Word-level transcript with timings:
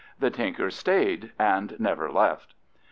The 0.17 0.31
tinker 0.31 0.71
stayed 0.71 1.31
and 1.37 1.79
never 1.79 2.11
left. 2.11 2.55